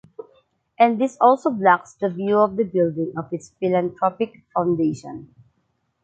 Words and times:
And 0.79 0.99
this 0.99 1.15
also 1.21 1.51
blocks 1.51 1.93
the 1.93 2.09
view 2.09 2.39
of 2.39 2.55
the 2.55 2.63
buildings 2.63 3.13
of 3.15 3.31
its 3.31 3.51
philanthropic 3.59 4.43
foundation. 4.51 5.29